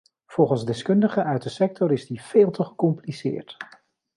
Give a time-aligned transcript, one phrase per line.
[0.25, 3.57] Volgens deskundigen uit de sector is die veel te gecompliceerd.